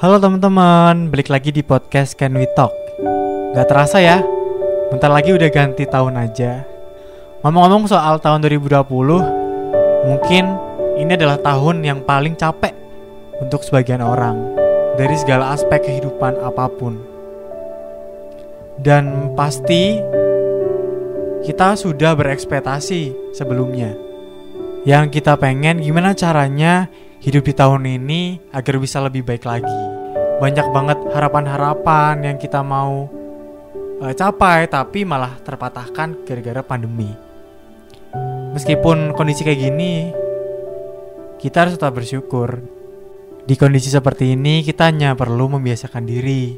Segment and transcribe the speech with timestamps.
[0.00, 2.72] Halo teman-teman, balik lagi di podcast Can We Talk.
[3.52, 4.24] Gak terasa ya,
[4.88, 6.64] bentar lagi udah ganti tahun aja.
[7.44, 8.80] Ngomong-ngomong soal tahun 2020
[10.08, 10.44] Mungkin
[10.96, 12.72] ini adalah tahun yang paling capek
[13.44, 14.40] untuk sebagian orang
[14.96, 16.96] Dari segala aspek kehidupan apa pun.
[18.80, 20.00] Dan pasti
[21.44, 23.92] kita sudah berekspektasi sebelumnya.
[24.88, 26.88] Yang kita pengen gimana caranya
[27.20, 29.89] hidup di tahun ini agar bisa lebih baik lagi.
[30.40, 33.12] Banyak banget harapan-harapan yang kita mau
[34.00, 37.12] uh, capai tapi malah terpatahkan gara-gara pandemi.
[38.56, 40.10] Meskipun kondisi kayak gini,
[41.38, 42.58] kita harus tetap bersyukur.
[43.44, 46.56] Di kondisi seperti ini, kita hanya perlu membiasakan diri.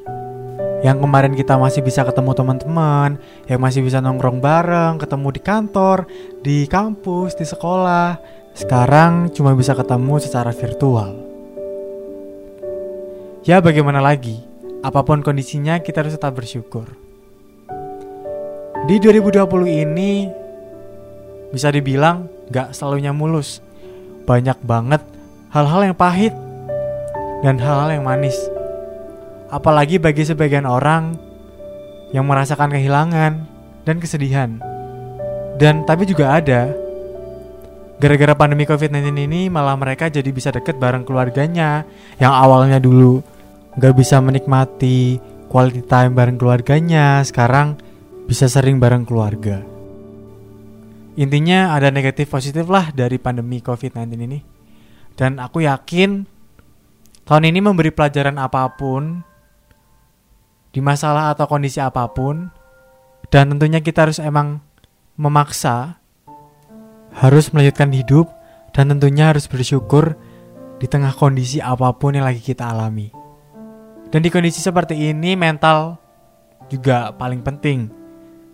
[0.83, 5.99] Yang kemarin kita masih bisa ketemu teman-teman, yang masih bisa nongkrong bareng, ketemu di kantor,
[6.43, 8.19] di kampus, di sekolah,
[8.55, 11.22] sekarang cuma bisa ketemu secara virtual.
[13.43, 14.39] Ya bagaimana lagi,
[14.87, 16.87] apa pun kondisinya kita harus tetap bersyukur.
[18.87, 20.31] Di 2020 ini
[21.51, 23.59] bisa dibilang gak selalunya mulus.
[24.31, 25.03] Banyak banget
[25.51, 26.31] hal-hal yang pahit
[27.43, 28.39] dan hal-hal yang manis.
[29.51, 31.19] Apalagi bagi sebagian orang
[32.15, 33.43] yang merasakan kehilangan
[33.83, 34.63] dan kesedihan.
[35.59, 36.71] Dan tapi juga ada
[37.99, 41.83] gara-gara pandemi COVID-19 ini malah mereka jadi bisa deket bareng keluarganya
[42.23, 43.32] yang awalnya dulu
[43.77, 45.17] nggak bisa menikmati
[45.49, 47.21] quality time bareng keluarganya.
[47.25, 47.77] Sekarang
[48.25, 49.61] bisa sering bareng keluarga.
[51.21, 54.41] Intinya ada negatif positif lah dari pandemi COVID-19 ini.
[55.13, 56.25] Dan aku yakin
[57.29, 59.21] tahun ini memberi pelajaran apa pun
[60.73, 62.49] di masalah atau kondisi apa pun
[63.29, 64.65] dan tentunya kita harus emang
[65.21, 66.01] memaksa
[67.13, 68.25] harus melanjutkan hidup
[68.73, 70.17] dan tentunya harus bersyukur
[70.81, 73.22] di tengah kondisi apa pun yang lagi kita alami.
[74.13, 75.97] Dan di kondisi seperti ini mental
[76.69, 77.89] juga paling penting.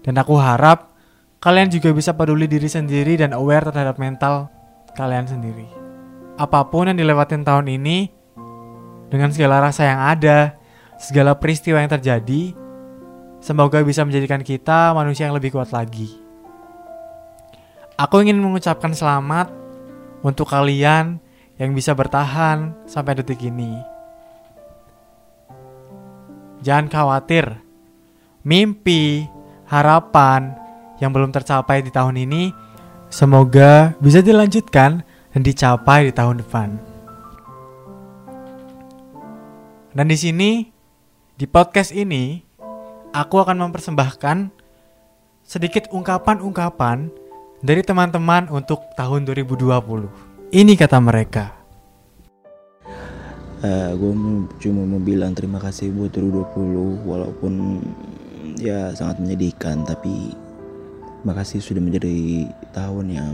[0.06, 0.94] Dan aku harap
[1.42, 4.46] kalian juga bisa peduli diri sendiri dan aware terhadap mental
[4.94, 5.66] kalian sendiri.
[6.38, 8.06] Apa pun yang dilewatin tahun ini
[9.10, 10.54] dengan segala rasa yang ada,
[10.94, 12.54] segala peristiwa yang terjadi,
[13.42, 16.06] semoga bisa menjadikan kita manusia yang lebih kuat lagi.
[17.98, 19.50] Aku ingin mengucapkan selamat
[20.22, 21.19] untuk kalian
[21.58, 23.97] yang bisa bertahan sampai detik ini.
[26.58, 27.62] Jangan khawatir,
[28.42, 29.30] mimpi,
[29.70, 30.56] harapan
[30.98, 32.50] yang belum tercapai di tahun ini
[33.08, 36.69] semoga bisa dilanjutkan dan dicapai di tahun depan.
[39.94, 40.50] Dan di sini,
[41.34, 42.42] di podcast ini,
[43.10, 44.50] aku akan mempersembahkan
[45.42, 47.10] sedikit ungkapan-ungkapan
[47.62, 50.54] dari teman-teman untuk tahun 2020.
[50.54, 51.57] Ini kata mereka.
[53.58, 54.12] Uh, eh, gue
[54.62, 57.82] cuma mau bilang terima kasih buat 2020 walaupun
[58.54, 60.30] ya sangat menyedihkan tapi
[61.26, 63.32] makasih sudah menjadi tahun yang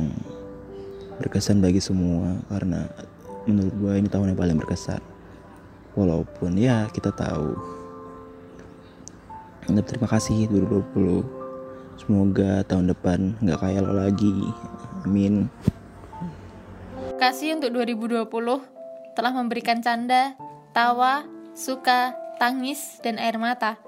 [1.21, 2.89] berkesan bagi semua karena
[3.45, 5.03] menurut gue ini tahun yang paling berkesan
[5.93, 7.53] walaupun ya kita tahu
[9.69, 11.45] terima kasih 2020
[11.95, 14.35] Semoga tahun depan nggak kayak lo lagi.
[15.06, 15.47] Amin.
[17.17, 18.74] Kasih untuk 2020
[19.15, 20.35] telah memberikan canda,
[20.75, 23.79] tawa, suka, tangis, dan air mata.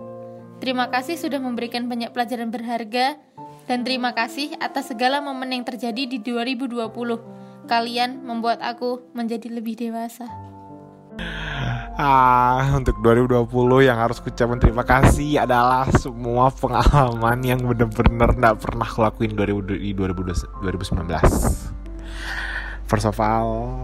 [0.62, 3.20] Terima kasih sudah memberikan banyak pelajaran berharga
[3.66, 6.86] dan terima kasih atas segala momen yang terjadi di 2020.
[7.66, 10.30] Kalian membuat aku menjadi lebih dewasa.
[11.96, 18.84] Ah, untuk 2020 yang harus kucapkan terima kasih adalah semua pengalaman yang bener-bener gak pernah
[18.84, 21.72] kulakuin 2000, di 2019.
[22.84, 23.80] First of all,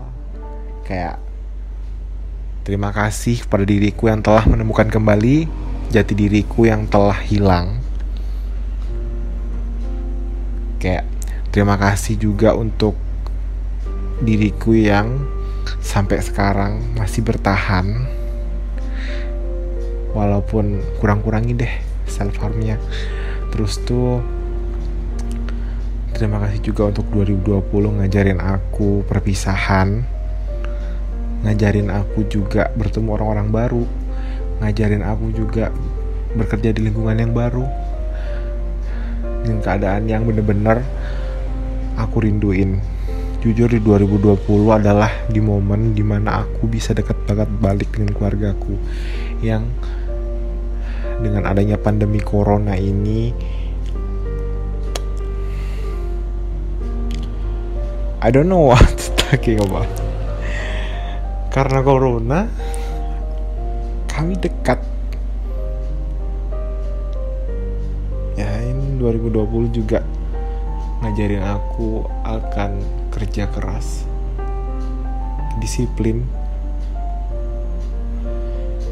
[0.85, 1.17] kayak
[2.63, 5.47] terima kasih kepada diriku yang telah menemukan kembali
[5.91, 7.79] jati diriku yang telah hilang.
[10.83, 11.07] Kayak
[11.55, 12.99] terima kasih juga untuk
[14.23, 15.23] diriku yang
[15.83, 18.07] sampai sekarang masih bertahan.
[20.13, 21.75] Walaupun kurang-kurangin deh
[22.13, 22.77] self harmnya
[23.49, 24.21] terus tuh
[26.13, 30.05] terima kasih juga untuk 2020 ngajarin aku perpisahan
[31.43, 33.85] ngajarin aku juga bertemu orang-orang baru
[34.63, 35.75] ngajarin aku juga
[36.39, 37.67] bekerja di lingkungan yang baru.
[39.43, 40.87] Dengan keadaan yang bener-bener
[41.99, 42.79] aku rinduin.
[43.43, 44.39] Jujur di 2020
[44.71, 48.79] adalah di momen di mana aku bisa dekat banget balik dengan keluargaku
[49.43, 49.67] yang
[51.19, 53.35] dengan adanya pandemi corona ini
[58.23, 60.02] I don't know what talking about
[61.53, 62.49] karena corona
[64.09, 64.81] kami dekat.
[68.41, 70.01] Ya ini 2020 juga
[71.05, 72.81] ngajarin aku akan
[73.13, 74.09] kerja keras
[75.61, 76.25] disiplin.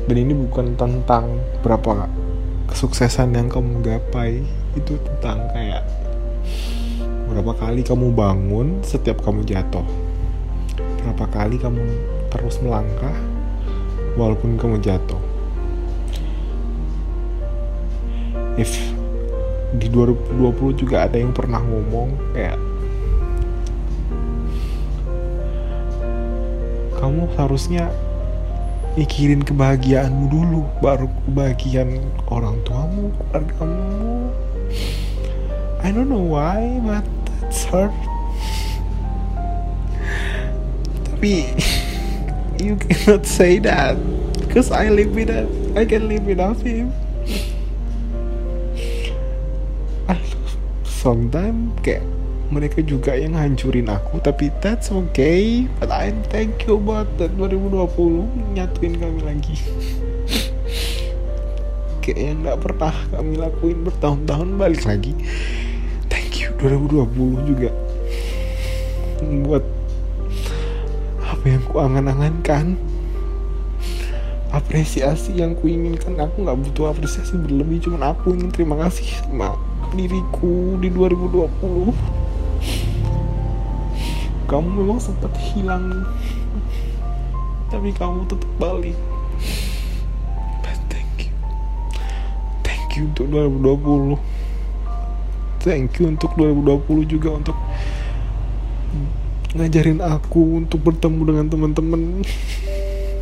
[0.04, 2.10] Dan ini bukan tentang berapa
[2.68, 4.44] kesuksesan yang kamu gapai
[4.76, 5.86] itu tentang kayak
[7.30, 9.86] berapa kali kamu bangun setiap kamu jatuh
[11.02, 11.82] berapa kali kamu
[12.30, 13.14] terus melangkah
[14.14, 15.20] walaupun kamu jatuh.
[18.58, 18.72] If
[19.76, 22.58] di 2020 juga ada yang pernah ngomong kayak
[26.98, 27.86] kamu harusnya
[28.98, 34.34] mikirin kebahagiaanmu dulu baru kebahagiaan orang tuamu keluargamu
[35.80, 37.88] I don't know why but that's hard.
[41.08, 41.48] Tapi
[42.60, 43.96] you cannot say that.
[44.44, 45.48] Because I live with that
[45.78, 46.92] I can live without him.
[50.10, 50.18] I
[50.84, 52.02] sometimes kayak
[52.50, 55.70] mereka juga yang hancurin aku tapi that's okay.
[55.78, 59.54] But I thank you buat 2020 nyatuin kami lagi.
[62.02, 65.14] Kayak yang nggak pernah kami lakuin bertahun-tahun balik lagi.
[66.10, 67.70] Thank you 2020 juga.
[69.46, 69.62] Buat
[71.40, 72.76] apa yang ku angan-angankan
[74.52, 79.56] apresiasi yang ku inginkan aku nggak butuh apresiasi berlebih cuman aku ingin terima kasih sama
[79.96, 81.96] diriku di 2020
[84.52, 86.04] kamu memang sempat hilang
[87.72, 89.00] tapi kamu tetap balik.
[90.60, 91.32] But thank you.
[92.60, 94.20] Thank you untuk 2020
[95.64, 97.56] thank you untuk 2020 juga untuk
[99.50, 102.02] ngajarin aku untuk bertemu dengan teman-teman.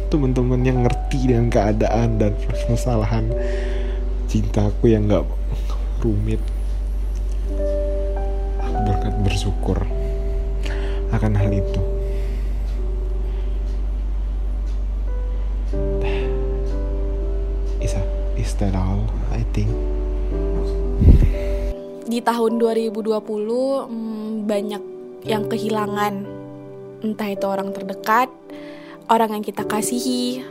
[0.08, 3.28] Teman-teman yang ngerti dengan keadaan dan permasalahan
[4.28, 5.24] cintaku yang gak
[6.04, 6.40] rumit.
[8.60, 9.78] Aku berkat bersyukur
[11.12, 11.80] akan hal itu.
[17.80, 17.96] Is,
[18.36, 19.72] is that all I think.
[22.08, 24.97] Di tahun 2020 hmm, banyak
[25.28, 26.24] yang kehilangan
[27.04, 28.32] entah itu orang terdekat
[29.06, 30.42] orang yang kita kasihi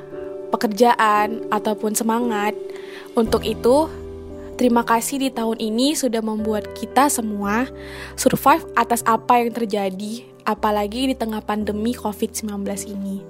[0.53, 2.56] pekerjaan ataupun semangat
[3.18, 3.89] untuk itu
[4.57, 7.69] Terima kasih di tahun ini sudah membuat kita semua
[8.18, 13.21] survive atas apa yang terjadi, apalagi di tengah pandemi COVID-19 ini.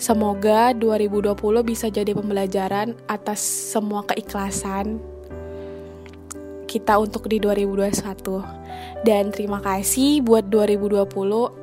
[0.00, 5.11] Semoga 2020 bisa jadi pembelajaran atas semua keikhlasan
[6.72, 9.04] kita untuk di 2021.
[9.04, 11.60] Dan terima kasih buat 2020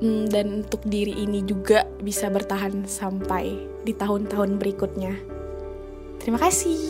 [0.00, 3.52] Hmm, dan untuk diri ini juga bisa bertahan sampai
[3.84, 5.12] di tahun-tahun berikutnya.
[6.16, 6.80] Terima kasih.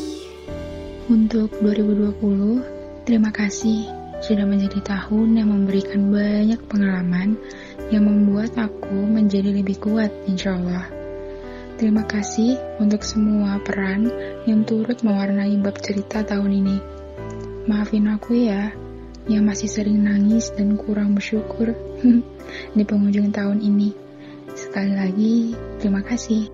[1.10, 2.62] Untuk 2020,
[3.02, 3.90] terima kasih
[4.22, 7.34] sudah menjadi tahun yang memberikan banyak pengalaman
[7.90, 10.99] yang membuat aku menjadi lebih kuat insya Allah.
[11.80, 14.12] Terima kasih untuk semua peran
[14.44, 16.76] yang turut mewarnai bab cerita tahun ini.
[17.64, 18.68] Maafin aku ya,
[19.24, 21.72] yang masih sering nangis dan kurang bersyukur
[22.76, 23.96] di penghujung tahun ini.
[24.52, 26.52] Sekali lagi, terima kasih.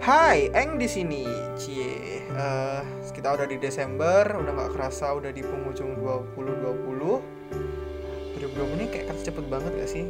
[0.00, 1.28] Hai, Eng di sini.
[1.60, 2.80] Cie, uh,
[3.12, 8.40] kita udah di Desember, udah nggak kerasa udah di penghujung 2020.
[8.40, 10.08] 2020 ini kayak cepet banget gak sih?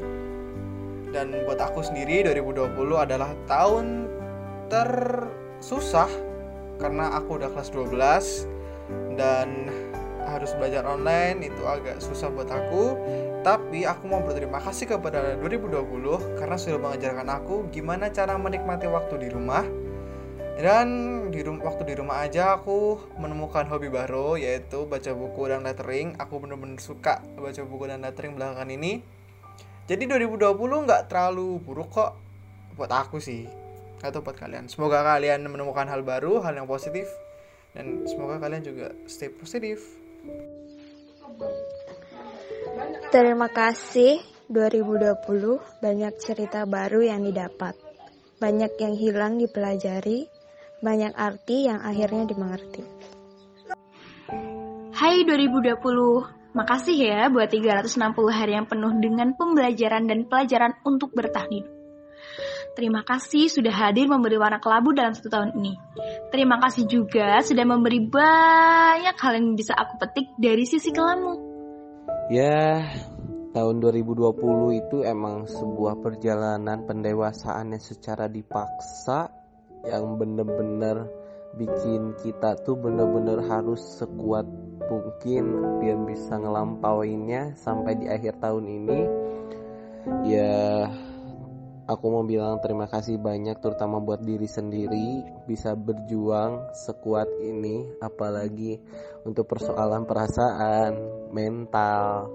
[1.11, 4.20] Dan buat aku sendiri 2020 adalah tahun
[4.71, 6.09] tersusah
[6.79, 9.69] karena aku udah kelas 12 dan
[10.25, 12.97] harus belajar online itu agak susah buat aku.
[13.41, 19.27] Tapi aku mau berterima kasih kepada 2020 karena sudah mengajarkan aku gimana cara menikmati waktu
[19.27, 19.67] di rumah.
[20.61, 20.89] Dan
[21.33, 26.21] di rum waktu di rumah aja aku menemukan hobi baru yaitu baca buku dan lettering.
[26.21, 29.01] Aku bener-bener suka baca buku dan lettering belakangan ini.
[29.89, 32.13] Jadi 2020 nggak terlalu buruk kok
[32.77, 33.70] buat aku sih
[34.01, 37.09] atau buat kalian semoga kalian menemukan hal baru hal yang positif
[37.77, 39.81] dan semoga kalian juga stay positif
[43.11, 47.75] Terima kasih 2020 banyak cerita baru yang didapat.
[48.39, 50.31] Banyak yang hilang dipelajari,
[50.81, 52.83] banyak arti yang akhirnya dimengerti.
[54.95, 57.99] Hai 2020, makasih ya buat 360
[58.31, 61.80] hari yang penuh dengan pembelajaran dan pelajaran untuk bertahan hidup.
[62.71, 65.75] Terima kasih sudah hadir memberi warna kelabu dalam satu tahun ini.
[66.31, 71.35] Terima kasih juga sudah memberi banyak hal yang bisa aku petik dari sisi kelamu.
[72.31, 72.87] Ya,
[73.51, 79.35] tahun 2020 itu emang sebuah perjalanan pendewasaan yang secara dipaksa
[79.91, 81.11] yang bener-bener
[81.59, 84.47] bikin kita tuh bener-bener harus sekuat
[84.87, 85.45] mungkin
[85.83, 89.01] biar bisa ngelampauinnya sampai di akhir tahun ini
[90.31, 90.87] ya
[91.91, 98.79] aku mau bilang terima kasih banyak terutama buat diri sendiri bisa berjuang sekuat ini apalagi
[99.27, 100.95] untuk persoalan perasaan
[101.35, 102.31] mental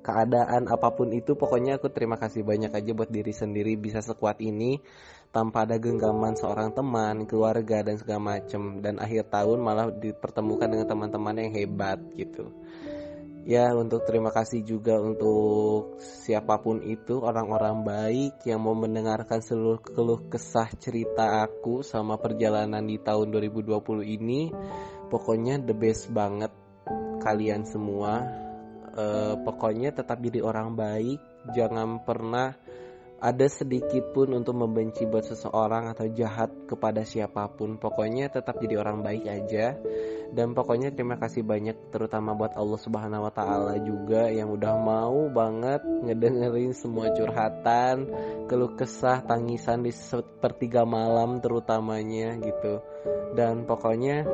[0.00, 4.40] keadaan apa pun itu pokoknya aku terima kasih banyak aja buat diri sendiri bisa sekuat
[4.40, 4.80] ini
[5.28, 10.88] tanpa ada genggaman seorang teman, keluarga dan segala macem dan akhir tahun malah dipertemukan dengan
[10.88, 12.48] teman-teman yang hebat gitu.
[13.48, 19.80] Ya untuk terima kasih juga untuk siapa pun itu orang-orang baik yang mau mendengarkan seluruh
[19.80, 24.52] keluh kesah cerita aku sama perjalanan di tahun 2020 ini.
[25.08, 26.52] Pokoknya the best banget
[27.24, 28.20] kalian semua.
[28.92, 31.16] Uh, pokoknya tetap jadi orang baik,
[31.56, 32.52] jangan pernah
[33.16, 37.80] ada sedikit pun untuk membenci buat seseorang atau jahat kepada siapa pun.
[37.80, 39.72] Pokoknya tetap jadi orang baik aja.
[40.28, 45.32] Dan pokoknya terima kasih banyak terutama buat Allah Subhanahu wa taala juga yang udah mau
[45.32, 48.06] banget ngedengerin semua curhatan,
[48.44, 52.84] keluh kesah, tangisan di sepertiga malam terutamanya gitu.
[53.32, 54.28] Dan pokoknya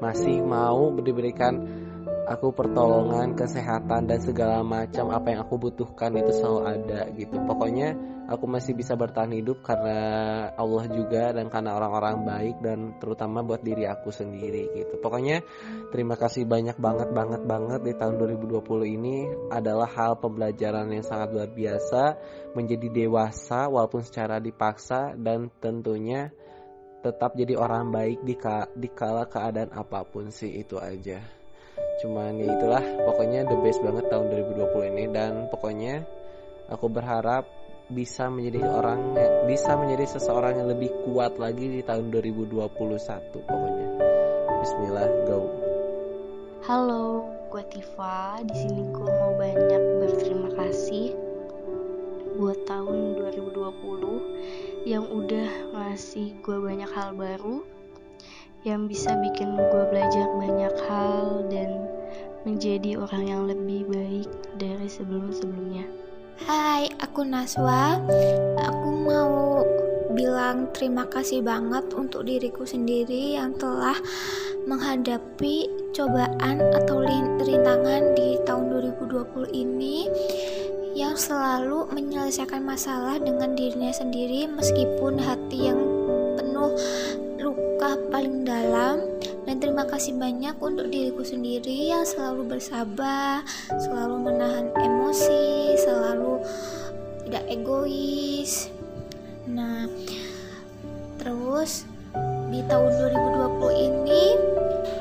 [0.00, 1.85] masih mau diberikan
[2.26, 7.38] aku pertolongan, kesehatan dan segala macam apa yang aku butuhkan itu selalu ada gitu.
[7.46, 7.94] Pokoknya
[8.26, 9.98] aku masih bisa bertahan hidup karena
[10.58, 14.98] Allah juga dan karena orang-orang baik dan terutama buat diri aku sendiri gitu.
[14.98, 15.46] Pokoknya
[15.94, 19.16] terima kasih banyak banget banget banget di tahun 2020 ini
[19.54, 22.18] adalah hal pembelajaran yang sangat luar biasa
[22.58, 26.34] menjadi dewasa walaupun secara dipaksa dan tentunya
[27.06, 31.35] tetap jadi orang baik di, ka di kala keadaan apa pun sih itu aja
[32.02, 35.04] cuman ya itulah pokoknya the best banget tahun 2020 ini.
[35.10, 36.04] Dan pokoknya
[36.68, 37.46] aku berharap
[37.86, 39.14] bisa menjadi orang
[39.46, 42.66] bisa menjadi seseorang yang lebih kuat lagi di tahun 2021
[43.30, 43.88] pokoknya.
[44.62, 45.40] Bismillah go.
[46.66, 48.42] Halo gue Tifa.
[48.42, 51.14] Di sini gue mau banyak berterima kasih
[52.36, 57.75] buat tahun 2020 yang udah ngasih gue banyak hal baru
[58.66, 61.86] yang bisa bikin gue belajar banyak hal dan
[62.42, 64.26] menjadi orang yang lebih baik
[64.58, 65.86] dari sebelum-sebelumnya.
[66.42, 68.02] Hai, aku Naswa.
[68.58, 69.62] Aku mau
[70.18, 73.94] bilang terima kasih banget untuk diriku sendiri yang telah
[74.66, 77.06] menghadapi cobaan atau
[77.38, 78.66] rintangan di tahun
[78.98, 80.10] 2020 ini
[80.98, 85.78] yang selalu menyelesaikan masalah dengan dirinya sendiri meskipun hati yang
[86.34, 86.72] penuh
[88.16, 89.12] paling dalam
[89.44, 93.44] dan terima kasih banyak untuk diriku sendiri yang selalu bersabar,
[93.76, 96.40] selalu menahan emosi, selalu
[97.28, 98.72] tidak egois.
[99.44, 99.84] Nah,
[101.20, 101.84] terus
[102.48, 102.88] di tahun
[103.60, 104.24] 2020 ini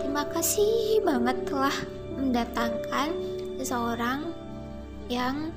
[0.04, 1.78] terima kasih banget telah
[2.20, 3.16] mendatangkan
[3.64, 4.28] seseorang
[5.08, 5.56] yang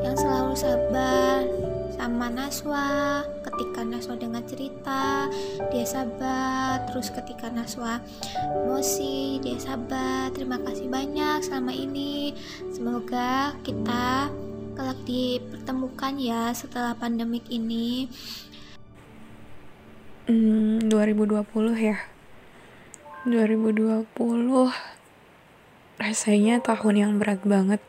[0.00, 1.44] yang selalu sabar
[1.94, 5.30] sama Naswa ketika Naswa dengar cerita
[5.70, 6.82] dia sabar.
[6.90, 8.02] Terus ketika Naswa
[8.66, 10.34] emosi dia sabar.
[10.34, 12.34] Terima kasih banyak selama ini.
[12.74, 14.28] Semoga kita
[14.74, 18.10] kelak dipertemukan ya setelah pandemik ini.
[20.26, 21.46] Hmm, 2020
[21.78, 22.10] ya.
[23.24, 24.04] 2020
[25.94, 27.80] rasanya tahun yang berat banget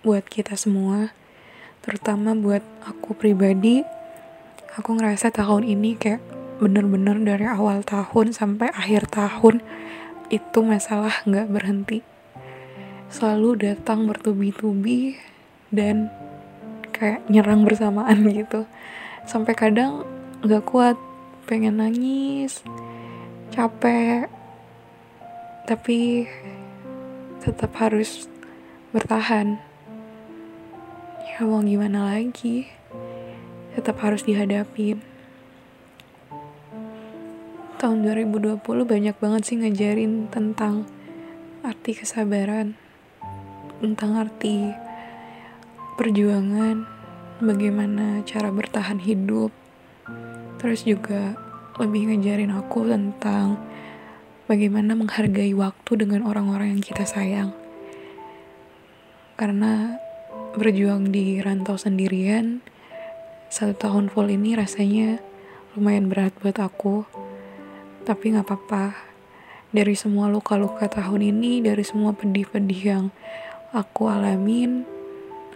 [0.00, 1.12] buat kita semua
[1.80, 3.82] terutama buat aku pribadi
[4.76, 6.22] aku ngerasa tahun ini kayak
[6.60, 9.64] bener-bener dari awal tahun sampai akhir tahun
[10.30, 11.98] itu masalah nggak berhenti.
[13.10, 15.18] Selalu datang bertubi-tubi
[15.74, 16.12] dan
[16.94, 18.68] kayak nyerang bersamaan gitu.
[19.26, 20.06] Sampai kadang
[20.44, 20.96] nggak kuat
[21.50, 22.62] pengen nangis
[23.50, 24.30] capek
[25.66, 26.30] tapi
[27.42, 28.30] tetap harus
[28.94, 29.58] bertahan
[31.24, 32.68] ya mau gimana lagi?
[33.76, 35.04] Tetap harus dihadapin.
[37.80, 40.84] Tahun 2020 banyak banget sih ngajarin tentang
[41.60, 42.76] arti kesabaran
[43.80, 44.68] tentang arti
[45.96, 46.84] perjuangan
[47.40, 49.52] bagaimana cara bertahan hidup
[50.60, 51.36] terus juga
[51.80, 53.56] lebih ngajarin aku tentang
[54.44, 57.56] bagaimana menghargai waktu dengan orang-orang yang kita sayang.
[59.38, 59.96] Karena
[60.56, 62.58] berjuang di rantau sendirian
[63.50, 65.22] satu tahun full ini rasanya
[65.74, 67.06] lumayan berat buat aku
[68.02, 69.10] tapi gak apa-apa
[69.70, 73.04] dari semua luka-luka tahun ini dari semua pedih-pedih yang
[73.70, 74.82] aku alamin.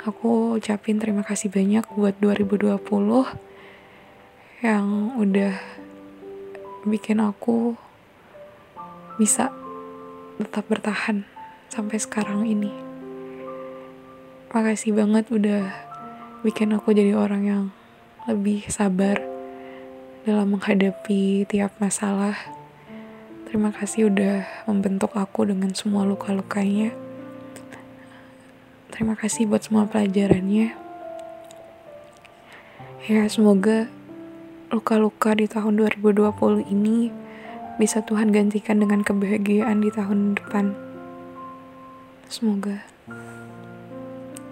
[0.06, 2.78] Aku ucapin terima kasih banyak buat 2020
[4.62, 5.54] yang udah
[6.84, 7.74] bikin aku
[9.16, 9.50] bisa
[10.38, 11.24] tetap bertahan
[11.72, 12.93] sampai sekarang ini.
[14.54, 15.66] Makasih banget udah
[16.46, 17.64] bikin aku jadi orang yang
[18.30, 19.18] lebih sabar
[20.22, 22.38] dalam menghadapi tiap masalah.
[23.50, 26.94] Terima kasih udah membentuk aku dengan semua luka-lukanya.
[28.94, 30.70] Terima kasih buat semua pelajarannya.
[33.10, 33.90] Ya, semoga
[34.70, 37.10] luka-luka di tahun 2020 ini
[37.74, 40.78] bisa Tuhan gantikan dengan kebahagiaan di tahun depan.
[42.30, 42.93] Semoga.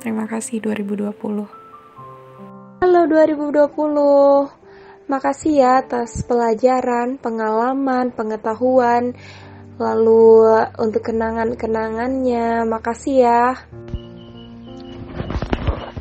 [0.02, 1.14] Terima kasih 2020.
[2.82, 4.50] Halo 2020.
[5.06, 9.14] Makasih ya atas pelajaran, pengalaman, pengetahuan,
[9.78, 12.66] lalu untuk kenangan-kenangannya.
[12.66, 13.54] Makasih ya.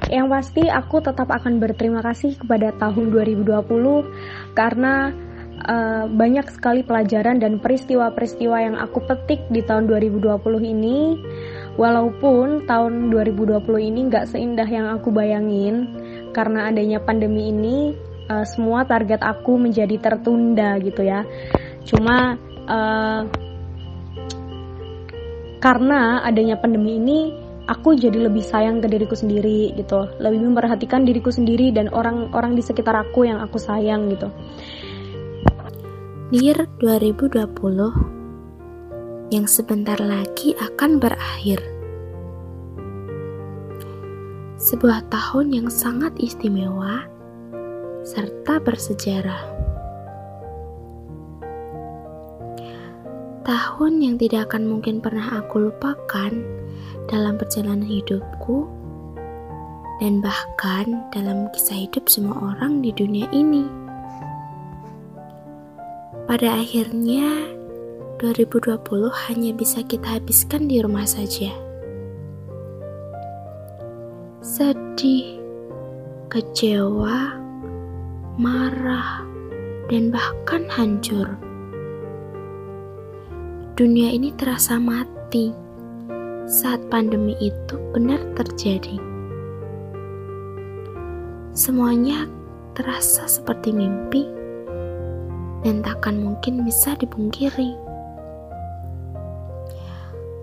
[0.10, 5.13] Yang pasti aku tetap akan berterima kasih kepada tahun 2020 karena
[5.70, 10.98] uh, banyak sekali pelajaran dan peristiwa-peristiwa yang aku petik di tahun 2020 ini.
[11.80, 15.88] Walaupun tahun 2020 ini nggak seindah yang aku bayangin
[16.36, 17.96] karena adanya pandemi ini,
[18.28, 21.24] uh, semua target aku menjadi tertunda gitu ya.
[21.88, 22.36] Cuma
[22.68, 23.24] uh,
[25.62, 27.20] karena adanya pandemi ini
[27.70, 32.63] aku jadi lebih sayang ke diriku sendiri gitu lebih memperhatikan diriku sendiri dan orang-orang di
[32.66, 34.28] sekitar aku yang aku sayang gitu
[36.32, 38.21] Dear 2020
[39.31, 41.63] yang sebentar lagi akan berakhir
[44.59, 47.07] sebuah tahun yang sangat istimewa
[48.03, 49.39] serta bersejarah
[53.47, 56.31] tahun yang tidak akan mungkin pernah aku lupakan
[57.07, 58.67] dalam perjalanan hidupku
[60.03, 63.70] dan bahkan dalam kisah hidup semua orang di dunia ini.
[66.25, 67.60] Pada akhirnya,
[68.22, 71.50] 2020 hanya bisa kita habiskan di rumah saja.
[74.46, 75.42] Sedih,
[76.29, 77.34] kecewa,
[78.38, 79.25] marah,
[79.90, 81.34] dan bahkan hancur.
[83.74, 85.50] Dunia ini terasa mati
[86.46, 89.01] saat pandemi itu benar terjadi.
[91.57, 92.29] Semuanya
[92.77, 94.29] terasa seperti mimpi
[95.66, 97.80] dan takkan mungkin bisa dipungkiri.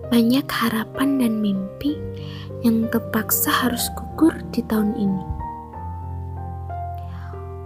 [0.09, 1.93] Banyak harapan dan mimpi
[2.65, 5.25] yang terpaksa harus gugur di tahun ini.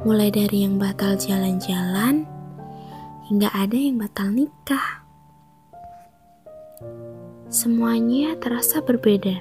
[0.03, 2.27] Mulai dari yang batal jalan-jalan
[3.31, 5.03] hingga ada yang batal nikah
[7.53, 9.39] semuanya terasa berbeda.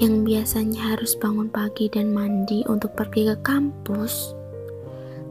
[0.00, 4.32] Yang biasanya harus bangun pagi dan mandi untuk pergi ke kampus,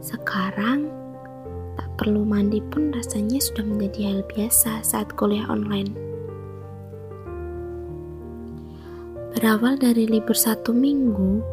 [0.06, 1.01] sekarang
[2.02, 5.94] perlu mandi pun rasanya sudah menjadi hal biasa saat kuliah online.
[9.38, 11.46] Berawal dari libur satu minggu,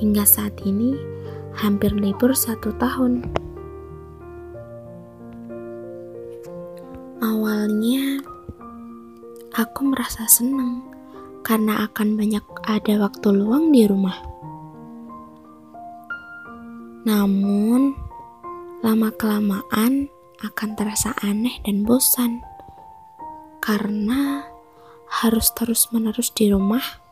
[0.00, 0.96] hingga saat ini
[1.52, 3.28] hampir libur satu tahun.
[7.20, 8.24] Awalnya,
[9.52, 10.80] aku merasa senang
[11.44, 14.16] karena akan banyak ada waktu luang di rumah.
[17.04, 18.07] Namun,
[18.78, 20.06] lama-kelamaan
[20.38, 22.38] akan terasa aneh dan bosan
[23.58, 24.46] karena
[25.10, 27.02] harus terus-menerus di rumah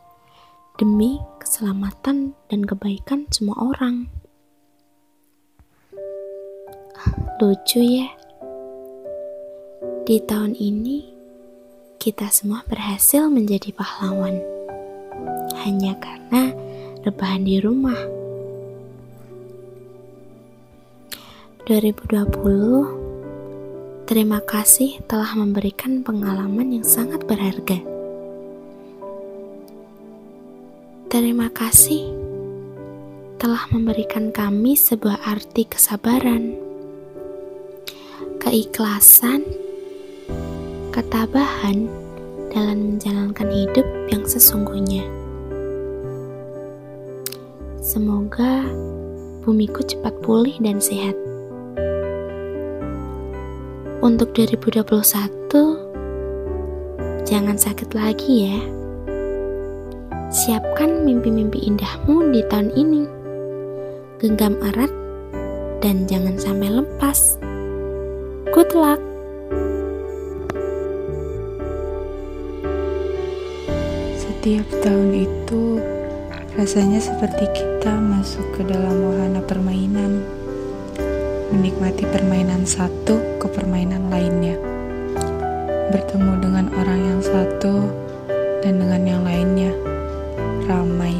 [0.79, 4.07] demi keselamatan dan kebaikan semua orang.
[7.37, 8.09] Lucu ya.
[10.07, 11.03] Di tahun ini,
[11.99, 14.39] kita semua berhasil menjadi pahlawan.
[15.67, 16.55] Hanya karena
[17.03, 18.16] rebahan di rumah.
[21.67, 27.83] 2020, terima kasih telah memberikan pengalaman yang sangat berharga.
[31.11, 32.07] Terima kasih
[33.35, 36.55] telah memberikan kami sebuah arti kesabaran,
[38.39, 39.43] keikhlasan,
[40.95, 41.91] ketabahan
[42.55, 45.03] dalam menjalankan hidup yang sesungguhnya.
[47.83, 48.63] Semoga
[49.43, 51.27] bumiku cepat pulih dan sehat.
[54.07, 58.55] Untuk 2021, jangan sakit lagi ya.
[60.31, 63.03] Siapkan mimpi-mimpi indahmu di tahun ini.
[64.23, 64.87] Genggam erat
[65.83, 67.35] dan jangan sampai lepas.
[68.55, 69.03] Good luck!
[74.15, 75.83] Setiap tahun itu
[76.55, 80.23] rasanya seperti kita masuk ke dalam wahana permainan,
[81.47, 84.59] menikmati permainan satu ke permainan lainnya,
[85.95, 87.87] bertemu dengan orang yang satu
[88.59, 89.71] dan dengan yang lainnya,
[90.67, 91.15] ramai.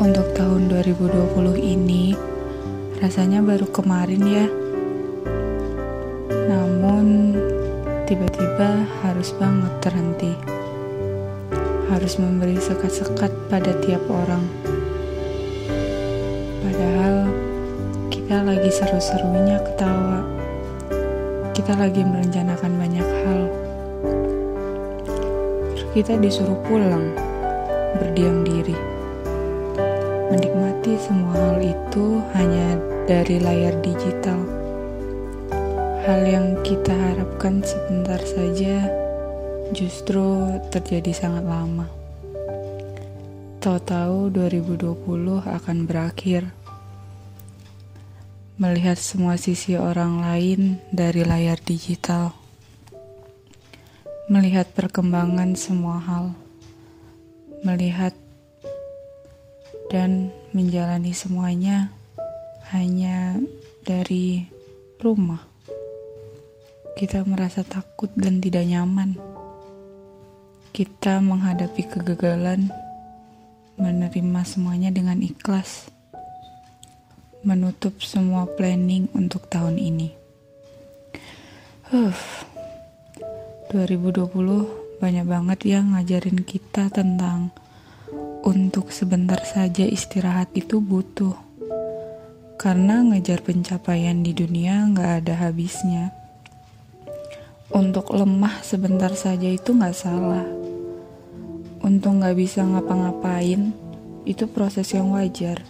[0.00, 2.16] Untuk tahun 2020 ini,
[3.04, 4.46] rasanya baru kemarin ya.
[6.48, 7.36] Namun,
[8.08, 10.32] tiba-tiba harus banget terhenti.
[11.92, 14.79] Harus memberi sekat-sekat pada tiap orang.
[18.50, 20.26] Lagi seru-serunya ketawa.
[21.54, 23.40] Kita lagi merencanakan banyak hal.
[25.94, 27.14] Kita disuruh pulang,
[28.02, 28.74] berdiam diri.
[30.34, 32.74] Menikmati semua hal itu hanya
[33.06, 34.38] dari layar digital
[36.00, 38.88] Hal yang kita harapkan sebentar saja
[39.70, 41.86] justru terjadi sangat lama.
[43.62, 46.50] Tahu-tahu 2020 akan berakhir.
[48.60, 52.36] Melihat semua sisi orang lain dari layar digital.
[54.28, 56.36] Melihat perkembangan semua hal.
[57.64, 58.12] Melihat
[59.88, 61.88] dan menjalani semuanya
[62.68, 63.40] hanya
[63.82, 64.44] dari
[65.00, 65.50] rumah
[67.00, 69.16] kita merasa takut dan tidak nyaman.
[70.68, 72.68] Kita menghadapi kegagalan,
[73.80, 75.88] menerima semuanya dengan ikhlas,
[77.46, 80.12] menutup semua planning untuk tahun ini.
[81.90, 82.18] Huh,
[83.72, 87.50] 2020 banyak banget yang ngajarin kita tentang
[88.44, 91.34] untuk sebentar saja istirahat itu butuh.
[92.60, 96.20] Karena ngejar pencapaian di dunia nggak ada habisnya
[97.70, 100.42] untuk lemah sebentar saja itu nggak salah.
[101.80, 103.70] Untuk nggak bisa ngapa-ngapain,
[104.26, 105.62] itu proses yang wajar.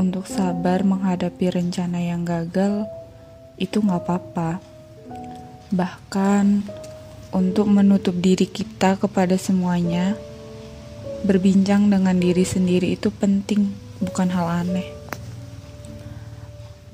[0.00, 2.88] Untuk sabar menghadapi rencana yang gagal,
[3.60, 4.56] itu nggak apa-apa.
[5.68, 6.64] Bahkan,
[7.36, 10.16] untuk menutup diri kita kepada semuanya,
[11.28, 14.88] berbincang dengan diri sendiri itu penting, bukan hal aneh.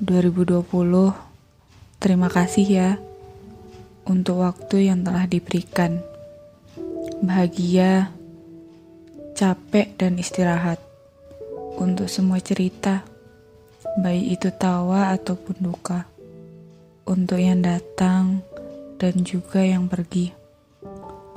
[0.03, 0.67] 2020,
[2.03, 2.91] terima kasih ya
[4.03, 6.03] untuk waktu yang telah diberikan.
[7.23, 8.11] Bahagia,
[9.31, 10.86] capek, dan istirahat
[11.77, 13.05] untuk semua cerita,
[14.01, 16.09] baik itu tawa ataupun duka,
[17.05, 18.41] untuk yang datang
[18.97, 20.33] dan juga yang pergi,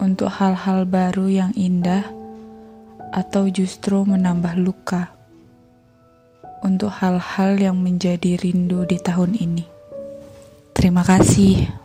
[0.01, 2.09] untuk hal-hal baru yang indah
[3.13, 5.13] atau justru menambah luka,
[6.65, 9.65] untuk hal-hal yang menjadi rindu di tahun ini.
[10.73, 11.80] Terima kasih.